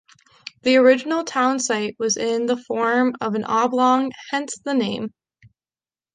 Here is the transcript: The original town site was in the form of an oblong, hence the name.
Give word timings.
The 0.63 0.77
original 0.77 1.23
town 1.25 1.59
site 1.59 1.95
was 1.99 2.17
in 2.17 2.47
the 2.47 2.57
form 2.57 3.13
of 3.21 3.35
an 3.35 3.43
oblong, 3.43 4.09
hence 4.31 4.57
the 4.65 4.73
name. 4.73 5.13